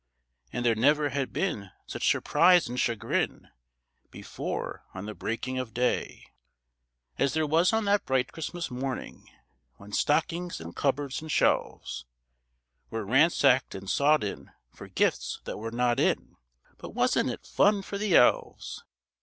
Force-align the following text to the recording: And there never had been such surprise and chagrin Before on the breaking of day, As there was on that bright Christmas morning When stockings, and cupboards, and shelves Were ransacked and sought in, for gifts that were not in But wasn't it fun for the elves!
And 0.51 0.65
there 0.65 0.73
never 0.73 1.09
had 1.09 1.31
been 1.31 1.69
such 1.85 2.09
surprise 2.09 2.67
and 2.67 2.79
chagrin 2.79 3.49
Before 4.09 4.83
on 4.95 5.05
the 5.05 5.13
breaking 5.13 5.59
of 5.59 5.75
day, 5.75 6.25
As 7.19 7.35
there 7.35 7.45
was 7.45 7.71
on 7.71 7.85
that 7.85 8.07
bright 8.07 8.31
Christmas 8.31 8.71
morning 8.71 9.29
When 9.75 9.91
stockings, 9.91 10.59
and 10.59 10.75
cupboards, 10.75 11.21
and 11.21 11.31
shelves 11.31 12.05
Were 12.89 13.05
ransacked 13.05 13.75
and 13.75 13.87
sought 13.87 14.23
in, 14.23 14.49
for 14.73 14.87
gifts 14.87 15.39
that 15.45 15.59
were 15.59 15.69
not 15.69 15.99
in 15.99 16.35
But 16.79 16.95
wasn't 16.95 17.29
it 17.29 17.45
fun 17.45 17.83
for 17.83 17.99
the 17.99 18.15
elves! 18.15 18.83